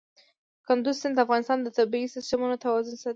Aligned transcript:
کندز 0.65 0.95
سیند 1.01 1.15
د 1.17 1.19
افغانستان 1.25 1.57
د 1.61 1.67
طبعي 1.77 2.05
سیسټم 2.13 2.39
توازن 2.63 2.95
ساتي. 3.01 3.09